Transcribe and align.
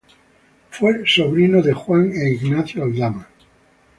Fue 0.71 1.03
sobrino 1.07 1.61
de 1.61 1.73
Juan 1.73 2.11
e 2.11 2.31
Ignacio 2.31 2.81
Aldama. 2.85 3.27